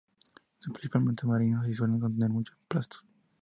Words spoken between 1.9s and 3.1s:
contener muchos plastos.